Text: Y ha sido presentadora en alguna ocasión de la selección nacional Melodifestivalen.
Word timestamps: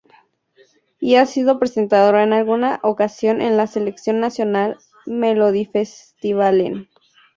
Y 0.99 1.17
ha 1.17 1.27
sido 1.27 1.59
presentadora 1.59 2.23
en 2.23 2.33
alguna 2.33 2.79
ocasión 2.81 3.37
de 3.37 3.51
la 3.51 3.67
selección 3.67 4.19
nacional 4.19 4.79
Melodifestivalen. 5.05 6.89